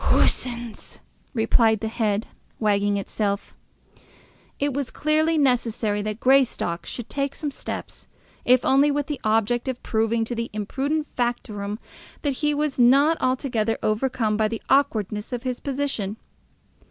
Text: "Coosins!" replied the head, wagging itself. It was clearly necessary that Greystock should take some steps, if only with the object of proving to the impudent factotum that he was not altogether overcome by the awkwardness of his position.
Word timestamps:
"Coosins!" 0.03 0.97
replied 1.35 1.79
the 1.79 1.87
head, 1.87 2.25
wagging 2.59 2.97
itself. 2.97 3.55
It 4.57 4.73
was 4.73 4.89
clearly 4.89 5.37
necessary 5.37 6.01
that 6.01 6.19
Greystock 6.19 6.87
should 6.87 7.07
take 7.07 7.35
some 7.35 7.51
steps, 7.51 8.07
if 8.43 8.65
only 8.65 8.89
with 8.89 9.05
the 9.05 9.21
object 9.23 9.67
of 9.67 9.83
proving 9.83 10.25
to 10.25 10.33
the 10.33 10.49
impudent 10.53 11.05
factotum 11.15 11.77
that 12.23 12.37
he 12.41 12.51
was 12.55 12.79
not 12.79 13.15
altogether 13.21 13.77
overcome 13.83 14.37
by 14.37 14.47
the 14.47 14.63
awkwardness 14.71 15.31
of 15.33 15.43
his 15.43 15.59
position. 15.59 16.17